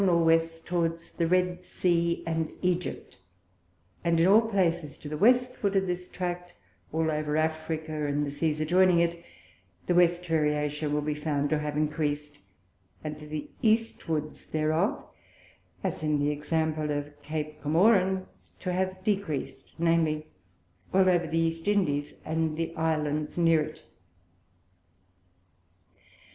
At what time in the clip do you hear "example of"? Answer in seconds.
16.31-17.21